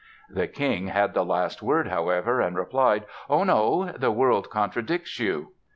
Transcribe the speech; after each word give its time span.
The 0.31 0.47
King 0.47 0.87
had 0.87 1.13
the 1.13 1.23
last 1.23 1.61
word, 1.61 1.87
however, 1.89 2.41
and 2.41 2.55
replied: 2.57 3.05
"Oh, 3.29 3.43
no; 3.43 3.91
the 3.95 4.09
world 4.09 4.49
contradicts 4.49 5.19
you." 5.19 5.51